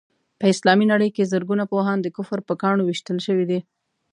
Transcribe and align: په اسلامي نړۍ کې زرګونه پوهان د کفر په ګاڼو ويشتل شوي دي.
په 0.39 0.45
اسلامي 0.53 0.85
نړۍ 0.93 1.09
کې 1.15 1.29
زرګونه 1.33 1.63
پوهان 1.71 1.97
د 2.01 2.07
کفر 2.15 2.39
په 2.47 2.53
ګاڼو 2.61 2.81
ويشتل 2.85 3.17
شوي 3.27 3.45
دي. 3.51 3.59